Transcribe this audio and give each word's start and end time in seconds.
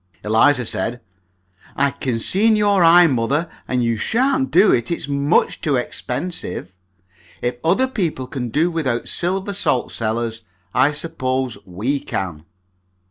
Eliza 0.23 0.65
said, 0.65 0.99
"I 1.75 1.91
can 1.91 2.19
see 2.19 2.47
in 2.47 2.55
your 2.55 2.83
eye, 2.83 3.05
mother, 3.05 3.47
and 3.67 3.83
you 3.83 3.97
sha'n't 3.97 4.49
do 4.49 4.71
it. 4.71 4.89
It's 4.89 5.07
much 5.07 5.61
too 5.61 5.75
expensive. 5.75 6.73
If 7.43 7.59
other 7.63 7.85
people 7.85 8.25
can 8.25 8.49
do 8.49 8.71
without 8.71 9.07
silver 9.07 9.53
salt 9.53 9.91
cellars, 9.91 10.41
I 10.73 10.91
suppose 10.91 11.59
we 11.67 11.99
can." 11.99 12.45